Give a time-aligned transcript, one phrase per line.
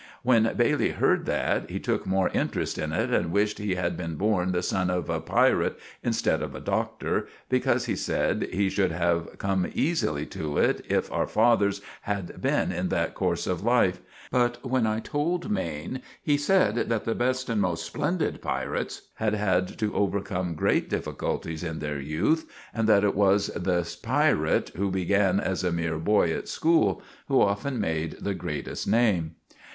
[0.23, 4.15] When Bailey herd that, he took more interest in it and wished he had been
[4.15, 8.91] born the son of a pirit insted of a doctor, because he said we should
[8.91, 13.99] have come eesily to it if our fathers had been in that corse of life;
[14.31, 19.35] but when I told Maine, he sed that the best and most splendid pirits had
[19.35, 24.89] had to overcome grate dificultees in their youth, and that it was the pirit who
[24.89, 29.35] began as a meer boy at school who often made the gratest name.